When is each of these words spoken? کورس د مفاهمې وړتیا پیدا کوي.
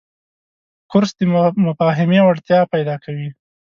کورس 0.91 1.11
د 1.17 1.21
مفاهمې 1.65 2.19
وړتیا 2.23 2.59
پیدا 2.73 2.95
کوي. 3.03 3.29